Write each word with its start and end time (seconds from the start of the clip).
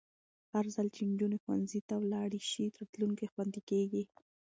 هرځل 0.53 0.87
چې 0.95 1.01
نجونې 1.11 1.37
ښوونځي 1.43 1.81
ته 1.87 1.95
ولاړې 2.03 2.39
شي، 2.49 2.65
راتلونکی 2.79 3.25
خوندي 3.33 3.61
کېږي. 3.69 4.03